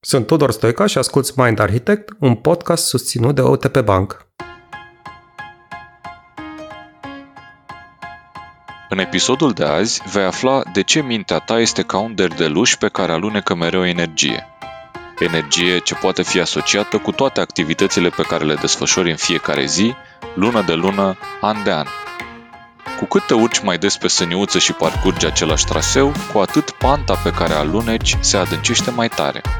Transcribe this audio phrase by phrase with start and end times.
[0.00, 4.26] Sunt Tudor Stoica și asculți Mind Architect, un podcast susținut de OTP Bank.
[8.88, 12.88] În episodul de azi vei afla de ce mintea ta este ca un derdeluș pe
[12.88, 14.46] care alunecă mereu energie.
[15.18, 19.94] Energie ce poate fi asociată cu toate activitățile pe care le desfășori în fiecare zi,
[20.34, 21.86] lună de lună, an de an.
[22.98, 27.14] Cu cât te urci mai des pe săniuță și parcurgi același traseu, cu atât panta
[27.14, 29.42] pe care aluneci se adâncește mai tare–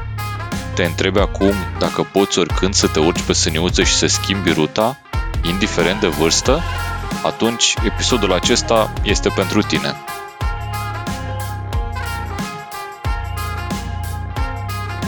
[0.79, 4.97] te întrebi acum dacă poți oricând să te urci pe săniuță și să schimbi ruta,
[5.43, 6.61] indiferent de vârstă,
[7.23, 9.93] atunci episodul acesta este pentru tine.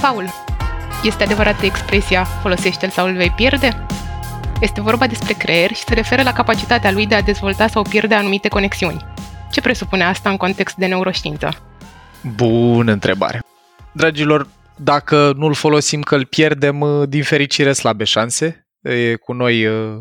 [0.01, 0.29] Paul,
[1.03, 3.85] este adevărată expresia folosește-l sau îl vei pierde?
[4.61, 8.15] Este vorba despre creier și se referă la capacitatea lui de a dezvolta sau pierde
[8.15, 9.05] anumite conexiuni.
[9.51, 11.49] Ce presupune asta în context de neuroștiință?
[12.21, 13.41] Bună întrebare!
[13.91, 14.47] Dragilor,
[14.83, 18.67] dacă nu-l folosim că îl pierdem, uh, din fericire slabe șanse.
[18.81, 19.99] E cu noi, uh,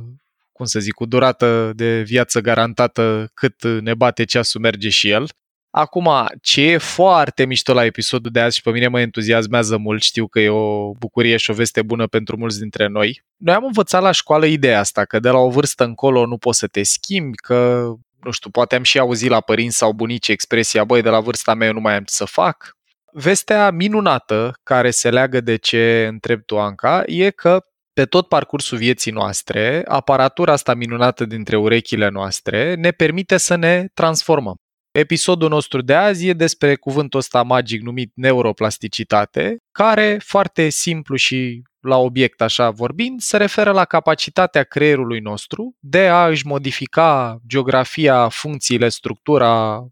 [0.52, 5.28] cum să zic, cu durată de viață garantată cât ne bate ceasul merge și el.
[5.70, 6.08] Acum,
[6.42, 10.26] ce e foarte mișto la episodul de azi și pe mine mă entuziasmează mult, știu
[10.26, 13.22] că e o bucurie și o veste bună pentru mulți dintre noi.
[13.36, 16.58] Noi am învățat la școală ideea asta, că de la o vârstă încolo nu poți
[16.58, 17.90] să te schimbi, că,
[18.22, 21.54] nu știu, poate am și auzit la părinți sau bunici expresia, băi, de la vârsta
[21.54, 22.76] mea eu nu mai am ce să fac,
[23.12, 27.60] Vestea minunată care se leagă de ce întreb tu, Anca, e că
[27.92, 33.86] pe tot parcursul vieții noastre, aparatura asta minunată dintre urechile noastre ne permite să ne
[33.94, 34.54] transformăm.
[34.90, 41.62] Episodul nostru de azi e despre cuvântul ăsta magic numit neuroplasticitate, care, foarte simplu și
[41.80, 48.28] la obiect așa vorbind, se referă la capacitatea creierului nostru de a își modifica geografia,
[48.28, 49.84] funcțiile, structura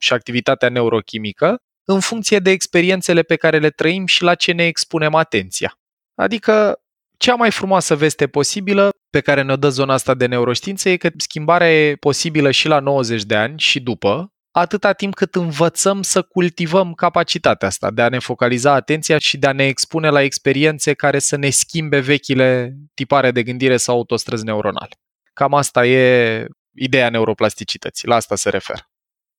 [0.00, 1.56] și activitatea neurochimică
[1.92, 5.78] în funcție de experiențele pe care le trăim și la ce ne expunem atenția.
[6.14, 6.80] Adică,
[7.16, 11.10] cea mai frumoasă veste posibilă pe care ne dă zona asta de neuroștiință e că
[11.16, 16.22] schimbarea e posibilă și la 90 de ani și după, atâta timp cât învățăm să
[16.22, 20.94] cultivăm capacitatea asta de a ne focaliza atenția și de a ne expune la experiențe
[20.94, 24.94] care să ne schimbe vechile tipare de gândire sau autostrăzi neuronale.
[25.32, 28.89] Cam asta e ideea neuroplasticității, la asta se referă.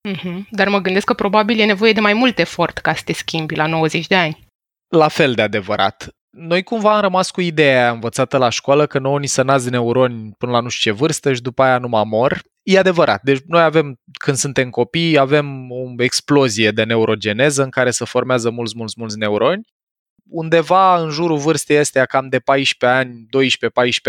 [0.10, 0.48] Mm-hmm.
[0.50, 3.56] Dar mă gândesc că probabil e nevoie de mai mult efort ca să te schimbi
[3.56, 4.48] la 90 de ani.
[4.88, 6.08] La fel de adevărat.
[6.30, 10.32] Noi cumva am rămas cu ideea învățată la școală că nouă ni se nasc neuroni
[10.38, 12.42] până la nu știu ce vârstă și după aia nu mă mor.
[12.64, 13.22] E adevărat.
[13.22, 18.50] Deci noi avem, când suntem copii, avem o explozie de neurogeneză în care se formează
[18.50, 19.62] mulți, mulți, mulți neuroni
[20.30, 23.26] undeva în jurul vârstei astea, cam de 14 ani,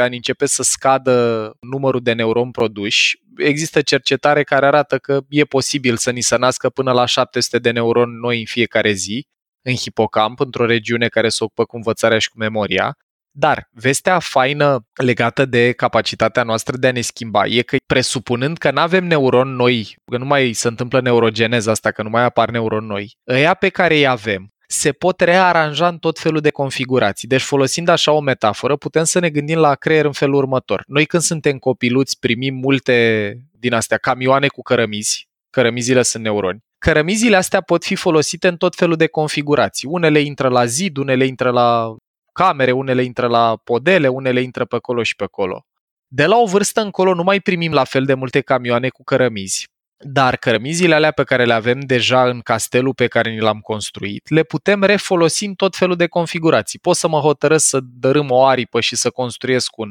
[0.01, 3.21] 12-14 ani, începe să scadă numărul de neuroni produși.
[3.37, 7.71] Există cercetare care arată că e posibil să ni se nască până la 700 de
[7.71, 9.27] neuroni noi în fiecare zi,
[9.63, 12.97] în hipocamp, într-o regiune care se ocupă cu învățarea și cu memoria.
[13.35, 18.71] Dar vestea faină legată de capacitatea noastră de a ne schimba e că presupunând că
[18.71, 22.51] nu avem neuroni noi, că nu mai se întâmplă neurogeneza asta, că nu mai apar
[22.51, 27.29] neuroni noi, ăia pe care îi avem se pot rearanja în tot felul de configurații.
[27.29, 30.85] Deci folosind așa o metaforă, putem să ne gândim la creier în felul următor.
[30.87, 36.65] Noi când suntem copiluți primim multe din astea camioane cu cărămizi, cărămizile sunt neuroni.
[36.79, 39.89] Cărămizile astea pot fi folosite în tot felul de configurații.
[39.91, 41.95] Unele intră la zid, unele intră la
[42.33, 45.67] camere, unele intră la podele, unele intră pe acolo și pe acolo.
[46.07, 49.69] De la o vârstă încolo nu mai primim la fel de multe camioane cu cărămizi.
[50.05, 54.31] Dar cărămizile alea pe care le avem deja în castelul pe care ni l-am construit,
[54.31, 56.79] le putem refolosi în tot felul de configurații.
[56.79, 59.89] Pot să mă hotărăsc să dărâm o aripă și să construiesc un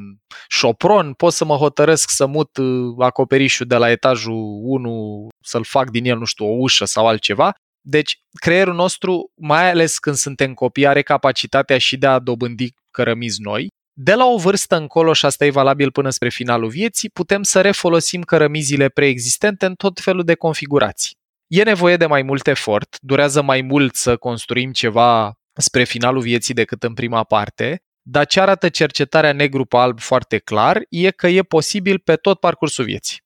[0.47, 5.89] șopron, pot să mă hotărăsc să mut uh, acoperișul de la etajul 1, să-l fac
[5.89, 7.53] din el, nu știu, o ușă sau altceva.
[7.81, 13.41] Deci, creierul nostru, mai ales când suntem copii, are capacitatea și de a dobândi cărămizi
[13.41, 17.44] noi de la o vârstă încolo, și asta e valabil până spre finalul vieții, putem
[17.44, 21.19] să refolosim cărămizile preexistente în tot felul de configurații.
[21.47, 26.53] E nevoie de mai mult efort, durează mai mult să construim ceva spre finalul vieții
[26.53, 31.28] decât în prima parte, dar ce arată cercetarea negru pe alb foarte clar e că
[31.28, 33.20] e posibil pe tot parcursul vieții.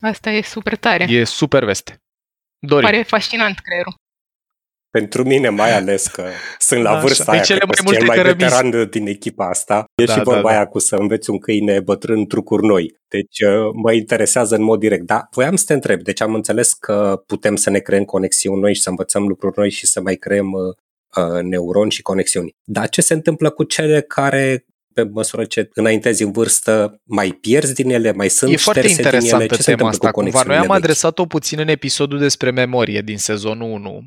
[0.00, 1.04] Asta e super tare.
[1.04, 2.02] E super veste.
[2.58, 2.90] Dorin.
[2.90, 3.94] Pare fascinant creierul.
[4.90, 6.24] Pentru mine mai ales că
[6.58, 7.32] sunt la vârsta Așa.
[7.32, 9.84] aia, cele mai multe cel mai veteran din echipa asta.
[9.94, 10.54] E da, și vorba da, da.
[10.54, 12.94] aia cu să înveți un câine bătrân trucuri noi.
[13.08, 15.06] Deci uh, mă interesează în mod direct.
[15.06, 16.02] Da, voiam să te întreb.
[16.02, 19.70] Deci am înțeles că putem să ne creăm conexiuni noi și să învățăm lucruri noi
[19.70, 22.54] și să mai creăm uh, uh, neuroni și conexiuni.
[22.64, 24.64] Dar ce se întâmplă cu cele care
[24.94, 29.56] pe măsură ce înaintezi în vârstă, mai pierzi din ele, mai sunt E foarte interesantă
[29.56, 30.10] tema asta.
[30.10, 34.02] Cumva noi am adresat-o puțin în episodul despre memorie din sezonul 1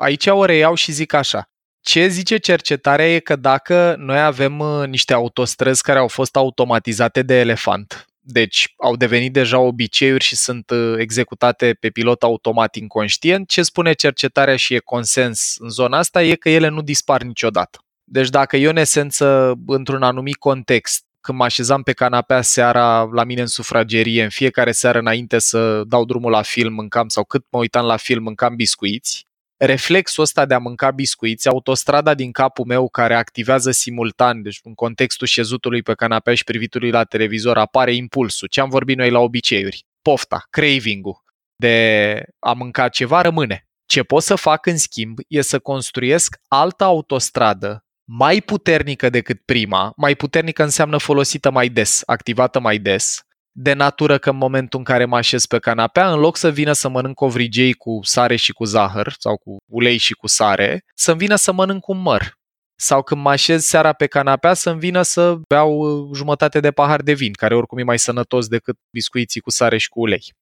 [0.00, 1.50] aici o reiau și zic așa.
[1.80, 7.22] Ce zice cercetarea e că dacă noi avem uh, niște autostrăzi care au fost automatizate
[7.22, 13.48] de elefant, deci au devenit deja obiceiuri și sunt uh, executate pe pilot automat inconștient,
[13.48, 17.78] ce spune cercetarea și e consens în zona asta e că ele nu dispar niciodată.
[18.04, 23.24] Deci dacă eu în esență, într-un anumit context, când mă așezam pe canapea seara la
[23.24, 27.44] mine în sufragerie, în fiecare seară înainte să dau drumul la film, mâncam sau cât
[27.50, 29.28] mă uitam la film, mâncam biscuiți,
[29.64, 34.74] reflexul ăsta de a mânca biscuiți, autostrada din capul meu care activează simultan, deci în
[34.74, 39.18] contextul șezutului pe canapea și privitului la televizor, apare impulsul, ce am vorbit noi la
[39.18, 41.22] obiceiuri, pofta, craving-ul
[41.56, 43.68] de a mânca ceva rămâne.
[43.86, 49.92] Ce pot să fac în schimb e să construiesc altă autostradă mai puternică decât prima,
[49.96, 53.22] mai puternică înseamnă folosită mai des, activată mai des,
[53.62, 56.72] de natură că în momentul în care mă așez pe canapea, în loc să vină
[56.72, 61.18] să mănânc ovrigei cu sare și cu zahăr sau cu ulei și cu sare, să-mi
[61.18, 62.38] vină să mănânc un măr.
[62.74, 67.02] Sau când mă așez seara pe canapea să-mi vină să beau uh, jumătate de pahar
[67.02, 70.32] de vin, care oricum e mai sănătos decât biscuiții cu sare și cu ulei.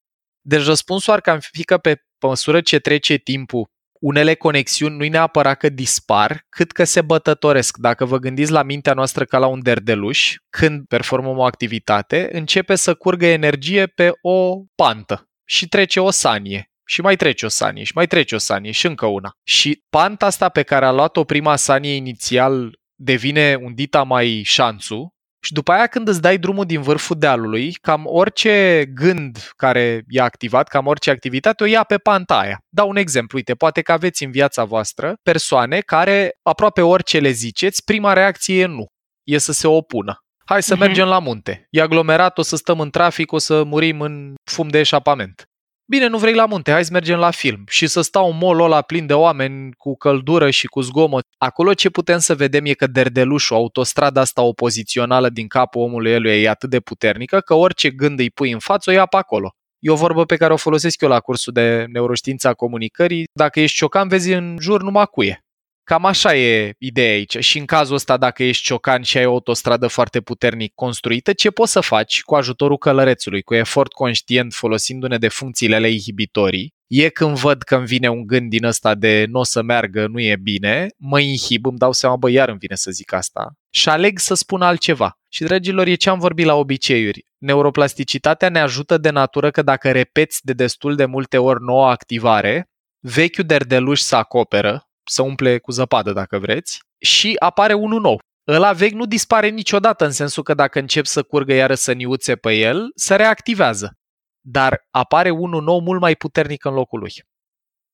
[0.41, 5.57] Deci răspunsul ar cam fi că pe măsură ce trece timpul unele conexiuni nu-i neapărat
[5.57, 7.77] că dispar, cât că se bătătoresc.
[7.77, 12.75] Dacă vă gândiți la mintea noastră ca la un derdeluș, când performăm o activitate, începe
[12.75, 17.83] să curgă energie pe o pantă și trece o sanie și mai trece o sanie
[17.83, 19.31] și mai trece o sanie și încă una.
[19.43, 25.13] Și panta asta pe care a luat-o prima sanie inițial devine un dita mai șanțu
[25.41, 30.21] și după aia când îți dai drumul din vârful dealului, cam orice gând care e
[30.21, 32.57] activat, cam orice activitate, o ia pe panta aia.
[32.69, 37.29] Dau un exemplu, uite, poate că aveți în viața voastră persoane care aproape orice le
[37.29, 38.85] ziceți, prima reacție e nu,
[39.23, 40.17] e să se opună.
[40.45, 40.79] Hai să uh-huh.
[40.79, 41.67] mergem la munte.
[41.69, 45.48] E aglomerat, o să stăm în trafic, o să murim în fum de eșapament.
[45.91, 47.63] Bine, nu vrei la munte, hai să mergem la film.
[47.67, 51.25] Și să stau un mall ăla plin de oameni cu căldură și cu zgomot.
[51.37, 56.35] Acolo ce putem să vedem e că derdelușul, autostrada asta opozițională din capul omului eluia
[56.35, 59.55] e atât de puternică că orice gând îi pui în față o ia pe acolo.
[59.79, 63.27] E o vorbă pe care o folosesc eu la cursul de neuroștiința comunicării.
[63.33, 65.43] Dacă ești ciocan, vezi în jur numai cuie.
[65.89, 67.37] Cam așa e ideea aici.
[67.37, 71.51] Și în cazul ăsta, dacă ești ciocan și ai o autostradă foarte puternic construită, ce
[71.51, 77.09] poți să faci cu ajutorul călărețului, cu efort conștient, folosindu-ne de funcțiile ale inhibitorii, e
[77.09, 80.19] când văd că îmi vine un gând din ăsta de nu o să meargă, nu
[80.21, 83.89] e bine, mă inhib, îmi dau seama, bă, iar îmi vine să zic asta și
[83.89, 85.17] aleg să spun altceva.
[85.29, 87.25] Și, dragilor, e ce am vorbit la obiceiuri.
[87.37, 92.69] Neuroplasticitatea ne ajută de natură că dacă repeți de destul de multe ori noua activare,
[92.99, 98.19] vechiul derdeluș se acoperă, să umple cu zăpadă dacă vreți, și apare unul nou.
[98.47, 102.53] Ăla vechi nu dispare niciodată în sensul că dacă încep să curgă iară săniuțe pe
[102.53, 103.93] el, se reactivează.
[104.41, 107.11] Dar apare unul nou mult mai puternic în locul lui.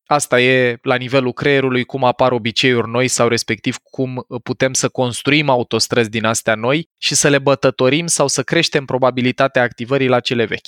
[0.06, 5.50] Asta e la nivelul creierului cum apar obiceiuri noi sau respectiv cum putem să construim
[5.50, 10.46] autostrăzi din astea noi și să le bătătorim sau să creștem probabilitatea activării la cele
[10.46, 10.68] vechi.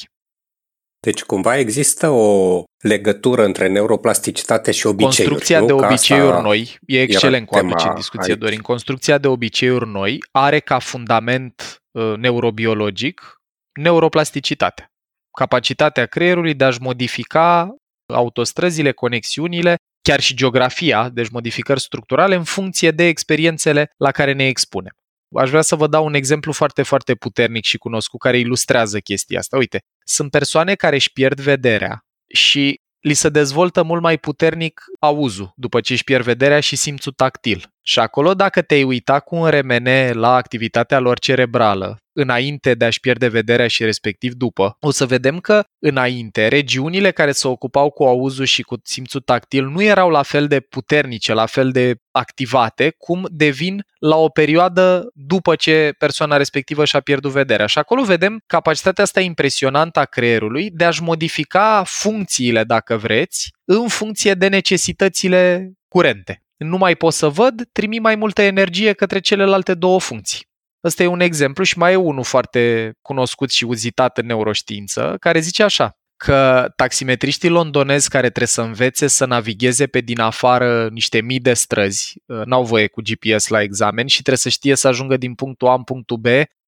[1.00, 5.16] Deci cumva există o legătură între neuroplasticitate și obiceiuri.
[5.16, 5.66] Construcția nu?
[5.66, 8.42] de obiceiuri noi, e excelent cu aduce în discuție, aici.
[8.42, 8.60] Dorin.
[8.60, 13.42] Construcția de obiceiuri noi are ca fundament uh, neurobiologic
[13.80, 14.92] neuroplasticitate.
[15.38, 17.76] Capacitatea creierului de a-și modifica
[18.14, 24.48] autostrăzile, conexiunile, chiar și geografia, deci modificări structurale în funcție de experiențele la care ne
[24.48, 24.92] expunem.
[25.36, 29.40] Aș vrea să vă dau un exemplu foarte, foarte puternic și cunoscut care ilustrează chestia
[29.40, 29.58] asta.
[29.58, 35.54] Uite, sunt persoane care își pierd vederea și li se dezvoltă mult mai puternic auzul
[35.56, 37.66] după ce își pierd vederea și simțul tactil.
[37.82, 43.00] Și acolo, dacă te-ai uita cu un remene la activitatea lor cerebrală, înainte de a-și
[43.00, 48.04] pierde vederea și respectiv după, o să vedem că înainte regiunile care se ocupau cu
[48.04, 52.96] auzul și cu simțul tactil nu erau la fel de puternice, la fel de activate,
[52.98, 57.66] cum devin la o perioadă după ce persoana respectivă și-a pierdut vederea.
[57.66, 63.88] Și acolo vedem capacitatea asta impresionantă a creierului de a-și modifica funcțiile, dacă vreți, în
[63.88, 66.42] funcție de necesitățile curente.
[66.58, 70.47] Nu mai pot să văd, trimi mai multă energie către celelalte două funcții.
[70.88, 75.40] Ăsta e un exemplu și mai e unul foarte cunoscut și uzitat în neuroștiință, care
[75.40, 81.22] zice așa, că taximetriștii londonezi care trebuie să învețe să navigheze pe din afară niște
[81.22, 84.88] mii de străzi, uh, n-au voie cu GPS la examen și trebuie să știe să
[84.88, 86.28] ajungă din punctul A în punctul B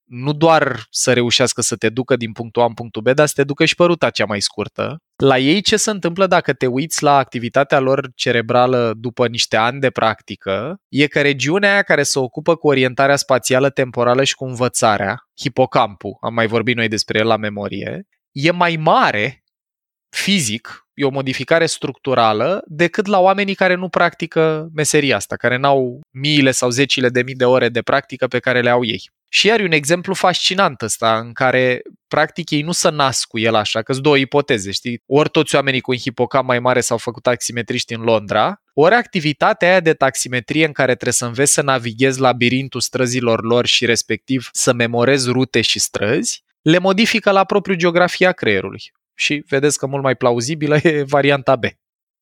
[0.10, 3.34] nu doar să reușească să te ducă din punctul A în punctul B, dar să
[3.36, 4.98] te ducă și pe ruta cea mai scurtă.
[5.16, 9.80] La ei ce se întâmplă dacă te uiți la activitatea lor cerebrală după niște ani
[9.80, 14.46] de practică, e că regiunea aia care se ocupă cu orientarea spațială temporală și cu
[14.46, 19.44] învățarea, hipocampul, am mai vorbit noi despre el la memorie, e mai mare
[20.10, 26.00] fizic, e o modificare structurală, decât la oamenii care nu practică meseria asta, care n-au
[26.10, 29.10] miile sau zecile de mii de ore de practică pe care le au ei.
[29.32, 33.40] Și iar e un exemplu fascinant ăsta, în care practic ei nu se nasc cu
[33.40, 35.02] el așa, că sunt două ipoteze, știi?
[35.06, 39.70] Ori toți oamenii cu un hipocamp mai mare s-au făcut taximetriști în Londra, ori activitatea
[39.70, 44.50] aia de taximetrie în care trebuie să înveți să navighezi labirintul străzilor lor și respectiv
[44.52, 48.92] să memorezi rute și străzi, le modifică la propriu geografia creierului.
[49.16, 51.64] Și vedeți că mult mai plauzibilă e varianta B.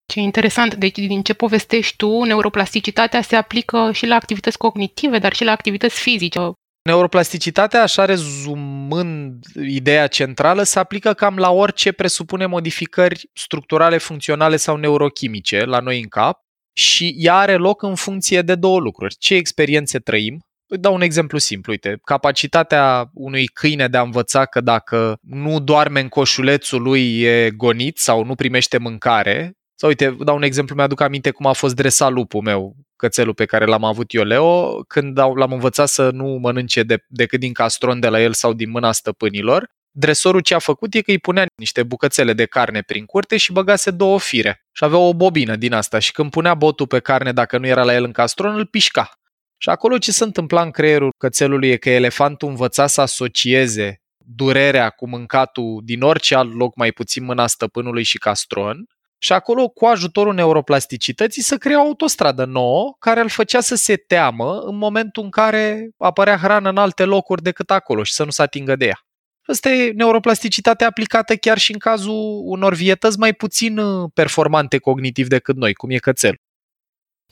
[0.06, 0.76] Ce interesant.
[0.76, 5.52] Deci, din ce povestești tu, neuroplasticitatea se aplică și la activități cognitive, dar și la
[5.52, 6.40] activități fizice.
[6.88, 14.75] Neuroplasticitatea, așa rezumând ideea centrală, se aplică cam la orice presupune modificări structurale, funcționale sau
[14.75, 16.39] neurochimice la noi în cap
[16.74, 19.15] și ea are loc în funcție de două lucruri.
[19.15, 24.46] Ce experiențe trăim, Îi dau un exemplu simplu, uite, capacitatea unui câine de a învăța
[24.46, 30.17] că dacă nu doarme în coșulețul lui e gonit sau nu primește mâncare, sau uite,
[30.20, 33.84] dau un exemplu, mi-aduc aminte cum a fost dresat lupul meu, cățelul pe care l-am
[33.84, 38.22] avut eu, Leo, când l-am învățat să nu mănânce de, decât din castron de la
[38.22, 39.70] el sau din mâna stăpânilor.
[39.92, 43.51] Dresorul ce a făcut e că îi punea niște bucățele de carne prin curte și
[43.51, 44.66] băgase două fire.
[44.72, 47.84] Și avea o bobină din asta și când punea botul pe carne dacă nu era
[47.84, 49.12] la el în castron, îl pișca.
[49.58, 54.89] Și acolo ce se întâmpla în creierul cățelului e că elefantul învăța să asocieze durerea
[54.89, 58.86] cu mâncatul din orice alt loc, mai puțin mâna stăpânului și castron,
[59.18, 63.96] și acolo, cu ajutorul neuroplasticității, să crea o autostradă nouă care îl făcea să se
[63.96, 68.30] teamă în momentul în care apărea hrană în alte locuri decât acolo și să nu
[68.30, 69.00] se atingă de ea.
[69.48, 75.28] Asta e neuroplasticitatea aplicată chiar și în cazul unor vietăți mai puțin uh, performante cognitiv
[75.28, 76.36] decât noi, cum e cățel.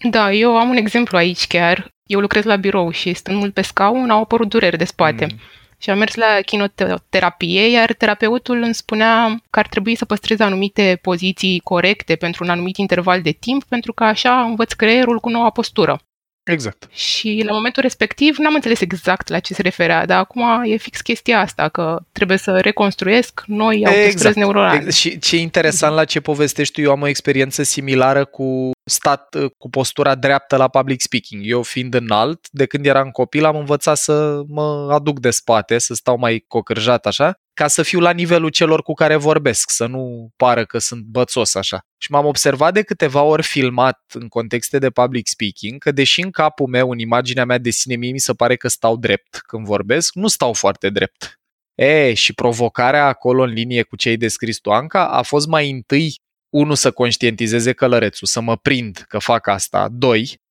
[0.10, 1.94] Da, eu am un exemplu aici chiar.
[2.04, 5.26] Eu lucrez la birou și stând mult pe scaun au apărut dureri de spate.
[5.26, 5.40] Mm.
[5.86, 11.00] Și am mers la chinoterapie, iar terapeutul îmi spunea că ar trebui să păstrez anumite
[11.02, 15.50] poziții corecte pentru un anumit interval de timp, pentru că așa învăț creierul cu noua
[15.50, 16.00] postură.
[16.44, 16.88] Exact.
[16.92, 21.02] Și la momentul respectiv n-am înțeles exact la ce se referea, dar acum e fix
[21.02, 24.36] chestia asta, că trebuie să reconstruiesc noi autostrăzi exact.
[24.36, 24.76] neuronale.
[24.76, 24.96] Exact.
[24.96, 29.70] Și ce interesant la ce povestești tu, eu am o experiență similară cu stat cu
[29.70, 31.42] postura dreaptă la public speaking.
[31.46, 35.94] Eu fiind înalt, de când eram copil am învățat să mă aduc de spate, să
[35.94, 40.30] stau mai cocârjat așa, ca să fiu la nivelul celor cu care vorbesc, să nu
[40.36, 41.86] pară că sunt bățos așa.
[41.98, 46.32] Și m-am observat de câteva ori filmat în contexte de public speaking că deși în
[46.32, 49.66] capul meu, în imaginea mea de sine, mie mi se pare că stau drept când
[49.66, 51.40] vorbesc, nu stau foarte drept.
[51.76, 55.70] E, și provocarea acolo în linie cu ce ai descris tu, Anca, a fost mai
[55.70, 56.16] întâi
[56.50, 59.88] unu, să conștientizeze călărețul, să mă prind că fac asta.
[59.92, 60.42] Doi,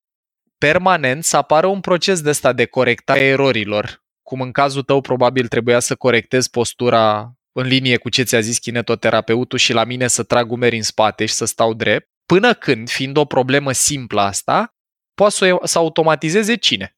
[0.58, 5.00] permanent să apară un proces de ăsta de corectare a erorilor, cum în cazul tău
[5.00, 10.06] probabil trebuia să corectezi postura în linie cu ce ți-a zis kinetoterapeutul și la mine
[10.06, 14.20] să trag umeri în spate și să stau drept, până când, fiind o problemă simplă
[14.20, 14.74] asta,
[15.14, 16.96] poate să, să automatizeze cine?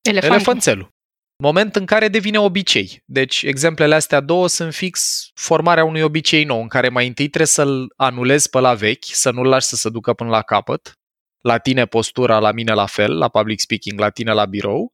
[0.00, 0.34] Elefantul.
[0.34, 0.93] Elefanțelul.
[1.36, 3.02] Moment în care devine obicei.
[3.04, 7.46] Deci, exemplele astea două sunt fix formarea unui obicei nou, în care mai întâi trebuie
[7.46, 10.92] să-l anulezi pe la vechi, să nu-l lași să se ducă până la capăt,
[11.40, 14.92] la tine postura, la mine la fel, la public speaking, la tine la birou,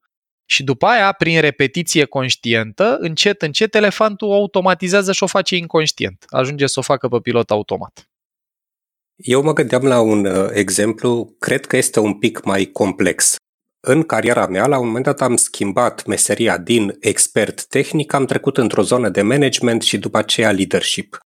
[0.50, 6.24] și după aia, prin repetiție conștientă, încet, încet, elefantul automatizează și o face inconștient.
[6.28, 8.10] Ajunge să o facă pe pilot automat.
[9.16, 13.36] Eu mă gândeam la un uh, exemplu, cred că este un pic mai complex.
[13.80, 18.56] În cariera mea, la un moment dat am schimbat meseria din expert tehnic, am trecut
[18.56, 21.18] într-o zonă de management și după aceea leadership.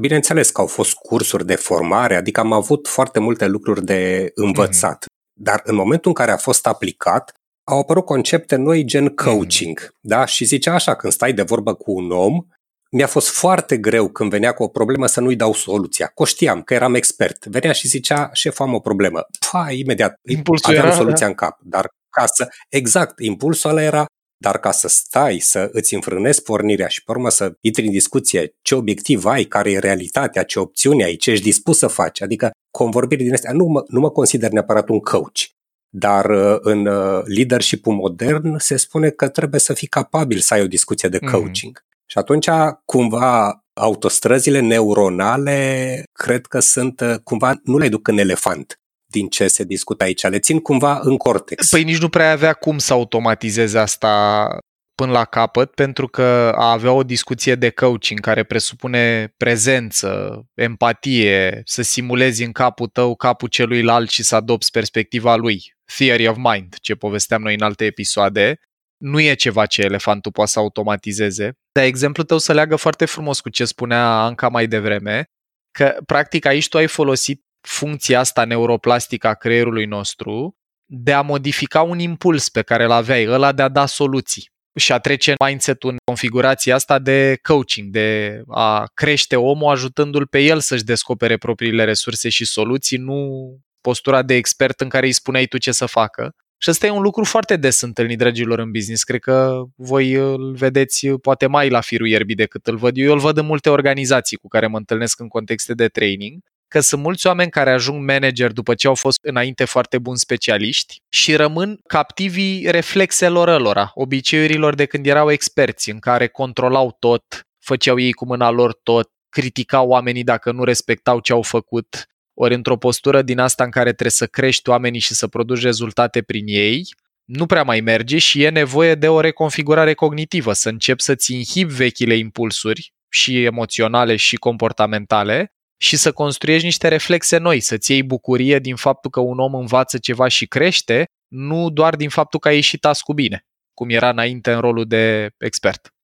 [0.00, 5.04] Bineînțeles că au fost cursuri de formare, adică am avut foarte multe lucruri de învățat.
[5.08, 5.44] Mm.
[5.44, 7.32] Dar în momentul în care a fost aplicat,
[7.64, 9.80] au apărut concepte noi gen coaching.
[9.80, 9.98] Mm.
[10.00, 10.24] Da?
[10.24, 12.46] Și zicea așa, când stai de vorbă cu un om,
[12.90, 16.06] mi-a fost foarte greu când venea cu o problemă să nu-i dau soluția.
[16.06, 17.46] Că știam că eram expert.
[17.46, 19.26] Venea și zicea, șef, am o problemă.
[19.50, 21.26] Pa, imediat, impulsul aveam era, soluția da.
[21.26, 21.58] în cap.
[21.62, 24.04] Dar ca să, exact, impulsul ăla era,
[24.38, 28.54] dar ca să stai, să îți înfrânezi pornirea și pe urmă să intri în discuție
[28.62, 32.50] ce obiectiv ai, care e realitatea, ce opțiune ai, ce ești dispus să faci, adică
[32.70, 35.40] convorbiri din astea, nu mă, nu mă consider neapărat un coach,
[35.88, 40.62] dar uh, în uh, leadership modern se spune că trebuie să fii capabil să ai
[40.62, 41.30] o discuție de mhm.
[41.32, 41.84] coaching.
[42.06, 42.10] Mm-hmm.
[42.10, 42.48] Și atunci,
[42.84, 49.48] cumva, autostrăzile neuronale cred că sunt, uh, cumva, nu le duc în elefant din ce
[49.48, 51.68] se discută aici, le țin cumva în cortex.
[51.68, 54.46] Păi nici nu prea avea cum să automatizeze asta
[54.94, 61.60] până la capăt, pentru că a avea o discuție de coaching care presupune prezență, empatie,
[61.64, 65.74] să simulezi în capul tău capul celuilalt și să adopți perspectiva lui.
[65.96, 68.58] Theory of mind, ce povesteam noi în alte episoade,
[68.96, 71.52] nu e ceva ce elefantul poate să automatizeze.
[71.72, 75.24] Dar exemplul tău se leagă foarte frumos cu ce spunea Anca mai devreme,
[75.70, 80.56] că practic aici tu ai folosit funcția asta neuroplastică a creierului nostru
[80.88, 84.92] de a modifica un impuls pe care îl aveai, ăla de a da soluții și
[84.92, 90.60] a trece mindset-ul în configurația asta de coaching, de a crește omul ajutându-l pe el
[90.60, 93.50] să-și descopere propriile resurse și soluții, nu
[93.80, 96.34] postura de expert în care îi spuneai tu ce să facă.
[96.58, 99.02] Și ăsta e un lucru foarte des întâlnit, dragilor, în business.
[99.02, 103.04] Cred că voi îl vedeți poate mai la firul ierbii decât îl văd eu.
[103.04, 106.80] Eu îl văd în multe organizații cu care mă întâlnesc în contexte de training că
[106.80, 111.36] sunt mulți oameni care ajung manager după ce au fost înainte foarte buni specialiști și
[111.36, 118.12] rămân captivii reflexelor lor, obiceiurilor de când erau experți, în care controlau tot, făceau ei
[118.12, 122.06] cu mâna lor tot, criticau oamenii dacă nu respectau ce au făcut,
[122.38, 126.22] ori într-o postură din asta în care trebuie să crești oamenii și să produci rezultate
[126.22, 126.88] prin ei,
[127.24, 131.72] nu prea mai merge și e nevoie de o reconfigurare cognitivă, să începi să-ți inhibi
[131.74, 138.58] vechile impulsuri și emoționale și comportamentale și să construiești niște reflexe noi, să-ți iei bucurie
[138.58, 142.52] din faptul că un om învață ceva și crește, nu doar din faptul că a
[142.52, 145.95] ieșit cu bine, cum era înainte în rolul de expert.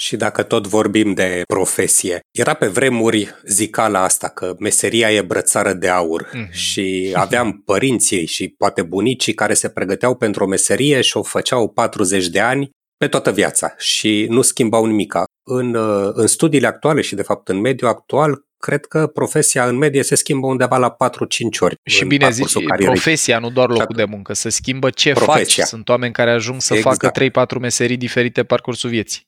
[0.00, 5.72] Și dacă tot vorbim de profesie, era pe vremuri zicala asta că meseria e brățară
[5.72, 6.50] de aur mm-hmm.
[6.50, 11.68] și aveam părinții și poate bunicii care se pregăteau pentru o meserie și o făceau
[11.68, 15.24] 40 de ani pe toată viața și nu schimbau nimica.
[15.46, 15.76] În,
[16.12, 20.14] în studiile actuale și de fapt în mediul actual, cred că profesia în medie se
[20.14, 20.96] schimbă undeva la 4-5
[21.58, 21.74] ori.
[21.84, 25.62] Și bine zici, profesia, nu doar locul de muncă, se schimbă ce profesia.
[25.62, 25.70] faci.
[25.70, 27.00] Sunt oameni care ajung să exact.
[27.00, 29.26] facă 3-4 meserii diferite parcursul vieții.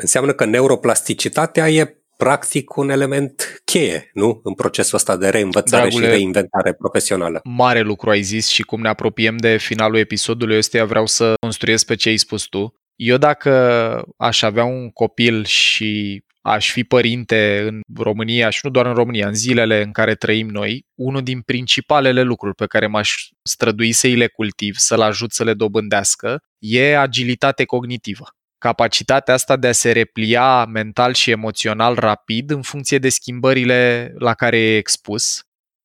[0.00, 4.40] Înseamnă că neuroplasticitatea e practic un element cheie, nu?
[4.44, 7.40] În procesul ăsta de reînvățare Dragule, și reinventare profesională.
[7.44, 11.86] Mare lucru ai zis și cum ne apropiem de finalul episodului ăsta, vreau să construiesc
[11.86, 12.74] pe ce ai spus tu.
[12.96, 13.52] Eu dacă
[14.16, 19.26] aș avea un copil și aș fi părinte în România și nu doar în România,
[19.26, 24.06] în zilele în care trăim noi, unul din principalele lucruri pe care m-aș strădui să
[24.06, 28.24] îi le cultiv, să-l ajut să le dobândească, e agilitate cognitivă.
[28.60, 34.34] Capacitatea asta de a se replia mental și emoțional rapid în funcție de schimbările la
[34.34, 35.40] care e expus,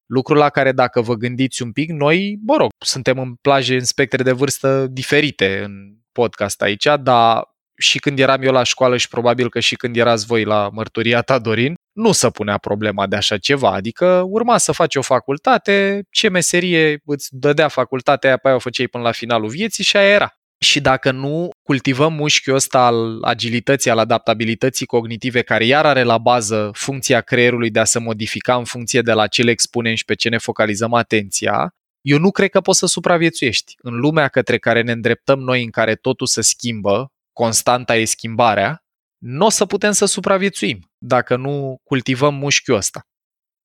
[0.05, 3.85] lucru la care dacă vă gândiți un pic, noi, mă rog, suntem în plaje în
[3.85, 5.71] spectre de vârstă diferite în
[6.11, 7.43] podcast aici, dar
[7.77, 11.21] și când eram eu la școală și probabil că și când erați voi la mărturia
[11.21, 16.03] ta, Dorin, nu se punea problema de așa ceva, adică urma să faci o facultate,
[16.09, 19.97] ce meserie îți dădea facultatea aia, pe aia o făceai până la finalul vieții și
[19.97, 20.33] aia era.
[20.65, 26.17] Și dacă nu cultivăm mușchiul ăsta al agilității, al adaptabilității cognitive, care iar are la
[26.17, 30.05] bază funcția creierului de a se modifica în funcție de la ce le expunem și
[30.05, 33.73] pe ce ne focalizăm atenția, eu nu cred că poți să supraviețuiești.
[33.77, 38.83] În lumea către care ne îndreptăm noi, în care totul se schimbă, constanta e schimbarea,
[39.17, 43.01] nu o să putem să supraviețuim dacă nu cultivăm mușchiul ăsta.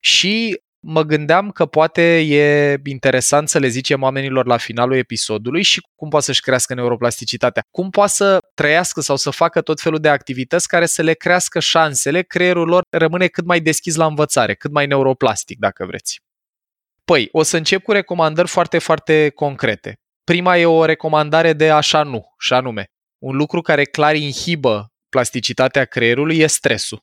[0.02, 5.82] Și mă gândeam că poate e interesant să le zicem oamenilor la finalul episodului și
[5.94, 7.62] cum poate să-și crească neuroplasticitatea.
[7.70, 11.60] Cum poate să trăiască sau să facă tot felul de activități care să le crească
[11.60, 16.20] șansele, creierul lor rămâne cât mai deschis la învățare, cât mai neuroplastic, dacă vreți.
[17.04, 19.94] Păi, o să încep cu recomandări foarte, foarte concrete.
[20.24, 22.84] Prima e o recomandare de așa nu, și anume,
[23.18, 27.00] un lucru care clar inhibă plasticitatea creierului e stresul.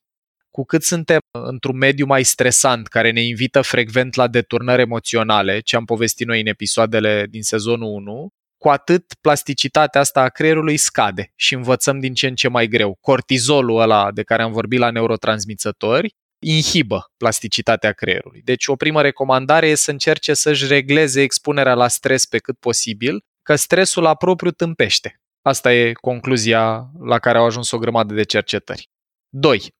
[0.51, 5.75] Cu cât suntem într-un mediu mai stresant, care ne invită frecvent la deturnări emoționale, ce
[5.75, 11.31] am povestit noi în episoadele din sezonul 1, cu atât plasticitatea asta a creierului scade
[11.35, 12.97] și învățăm din ce în ce mai greu.
[13.01, 18.41] Cortizolul ăla de care am vorbit la neurotransmițători inhibă plasticitatea creierului.
[18.43, 23.23] Deci o primă recomandare e să încerce să-și regleze expunerea la stres pe cât posibil,
[23.43, 25.21] că stresul la propriu tâmpește.
[25.41, 28.89] Asta e concluzia la care au ajuns o grămadă de cercetări.
[29.29, 29.75] 2.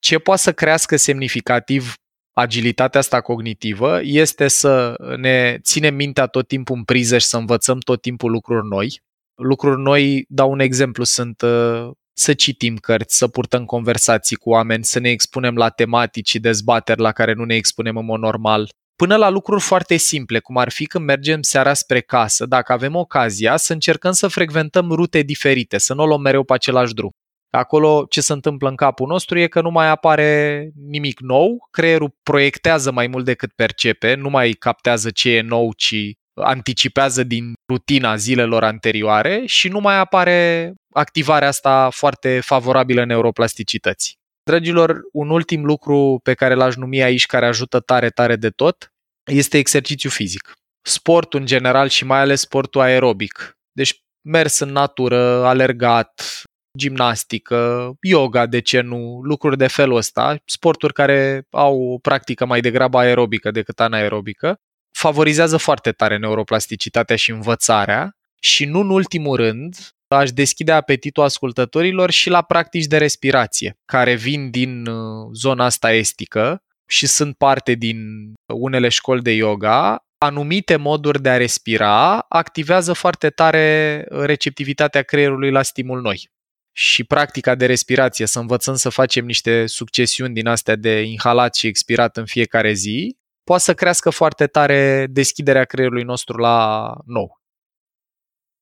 [0.00, 1.94] Ce poate să crească semnificativ
[2.32, 7.78] agilitatea asta cognitivă este să ne ținem mintea tot timpul în priză și să învățăm
[7.78, 9.00] tot timpul lucruri noi.
[9.34, 14.84] Lucruri noi, dau un exemplu, sunt uh, să citim cărți, să purtăm conversații cu oameni,
[14.84, 18.68] să ne expunem la tematici și dezbateri la care nu ne expunem în mod normal,
[18.96, 22.94] până la lucruri foarte simple, cum ar fi când mergem seara spre casă, dacă avem
[22.94, 27.10] ocazia, să încercăm să frecventăm rute diferite, să nu o luăm mereu pe același drum.
[27.50, 32.16] Acolo ce se întâmplă în capul nostru e că nu mai apare nimic nou, creierul
[32.22, 35.94] proiectează mai mult decât percepe, nu mai captează ce e nou, ci
[36.34, 44.14] anticipează din rutina zilelor anterioare și nu mai apare activarea asta foarte favorabilă neuroplasticității.
[44.42, 48.92] Dragilor, un ultim lucru pe care l-aș numi aici, care ajută tare, tare de tot,
[49.30, 50.54] este exercițiu fizic.
[50.82, 53.58] Sportul în general și mai ales sportul aerobic.
[53.72, 56.42] Deci mers în natură, alergat,
[56.78, 62.60] gimnastică, yoga, de ce nu, lucruri de felul ăsta, sporturi care au o practică mai
[62.60, 64.56] degrabă aerobică decât anaerobică,
[64.98, 69.76] favorizează foarte tare neuroplasticitatea și învățarea și nu în ultimul rând
[70.08, 75.92] aș deschide apetitul ascultătorilor și la practici de respirație, care vin din uh, zona asta
[75.92, 77.98] estică și sunt parte din
[78.46, 85.62] unele școli de yoga, anumite moduri de a respira activează foarte tare receptivitatea creierului la
[85.62, 86.30] stimul noi.
[86.72, 91.66] Și practica de respirație, să învățăm să facem niște succesiuni din astea de inhalat și
[91.66, 97.40] expirat în fiecare zi, poate să crească foarte tare deschiderea creierului nostru la nou.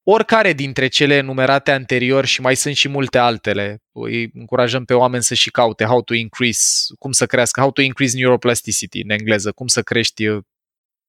[0.03, 5.23] Oricare dintre cele enumerate anterior și mai sunt și multe altele, îi încurajăm pe oameni
[5.23, 9.51] să și caute how to increase, cum să crească, how to increase neuroplasticity în engleză,
[9.51, 10.43] cum să crești uh,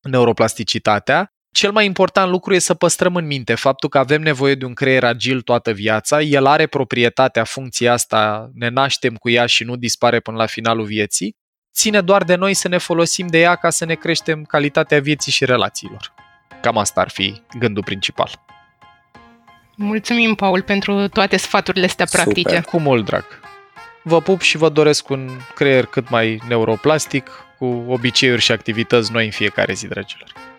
[0.00, 1.34] neuroplasticitatea.
[1.52, 4.74] Cel mai important lucru e să păstrăm în minte faptul că avem nevoie de un
[4.74, 9.76] creier agil toată viața, el are proprietatea, funcția asta, ne naștem cu ea și nu
[9.76, 11.36] dispare până la finalul vieții,
[11.74, 15.32] ține doar de noi să ne folosim de ea ca să ne creștem calitatea vieții
[15.32, 16.14] și relațiilor.
[16.62, 18.30] Cam asta ar fi gândul principal.
[19.76, 22.24] Mulțumim, Paul, pentru toate sfaturile astea Super.
[22.24, 22.60] practice.
[22.60, 23.24] Cu mult drag.
[24.02, 29.24] Vă pup și vă doresc un creier cât mai neuroplastic, cu obiceiuri și activități noi
[29.24, 30.49] în fiecare zi, dragilor.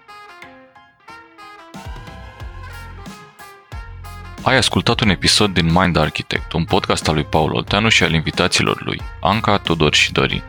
[4.43, 8.13] Ai ascultat un episod din Mind Architect, un podcast al lui Paul Olteanu și al
[8.13, 10.43] invitaților lui, Anca, Tudor și Dorin.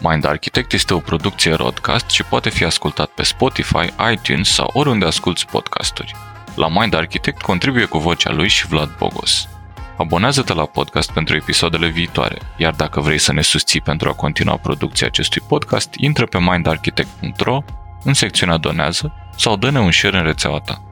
[0.00, 5.04] Mind Architect este o producție broadcast și poate fi ascultat pe Spotify, iTunes sau oriunde
[5.04, 6.14] asculti podcasturi.
[6.54, 9.48] La Mind Architect contribuie cu vocea lui și Vlad Bogos.
[9.96, 14.56] Abonează-te la podcast pentru episoadele viitoare, iar dacă vrei să ne susții pentru a continua
[14.56, 17.62] producția acestui podcast, intră pe mindarchitect.ro
[18.04, 20.91] în secțiunea Donează sau dă-ne un share în rețeaua ta.